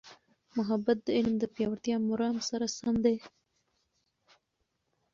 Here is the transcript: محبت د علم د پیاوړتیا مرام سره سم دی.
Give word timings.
محبت 0.57 0.97
د 1.03 1.07
علم 1.17 1.35
د 1.39 1.45
پیاوړتیا 1.55 1.95
مرام 2.09 2.37
سره 2.49 2.65
سم 2.77 2.95
دی. 3.05 3.17